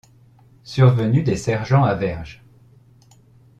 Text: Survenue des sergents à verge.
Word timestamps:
Survenue 0.63 1.21
des 1.21 1.35
sergents 1.35 1.83
à 1.83 1.93
verge. 1.93 2.43